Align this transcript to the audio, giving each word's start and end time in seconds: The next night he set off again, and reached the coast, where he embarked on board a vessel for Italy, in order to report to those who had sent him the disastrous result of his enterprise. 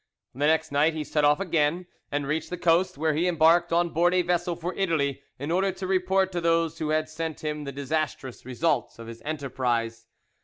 The 0.33 0.47
next 0.47 0.71
night 0.71 0.95
he 0.95 1.03
set 1.03 1.23
off 1.23 1.39
again, 1.39 1.85
and 2.11 2.25
reached 2.25 2.49
the 2.49 2.57
coast, 2.57 2.97
where 2.97 3.13
he 3.13 3.27
embarked 3.27 3.71
on 3.71 3.89
board 3.89 4.15
a 4.15 4.23
vessel 4.23 4.55
for 4.55 4.73
Italy, 4.73 5.21
in 5.37 5.51
order 5.51 5.71
to 5.73 5.85
report 5.85 6.31
to 6.31 6.41
those 6.41 6.79
who 6.79 6.89
had 6.89 7.07
sent 7.07 7.43
him 7.43 7.65
the 7.65 7.71
disastrous 7.71 8.43
result 8.43 8.97
of 8.97 9.05
his 9.05 9.21
enterprise. 9.23 10.07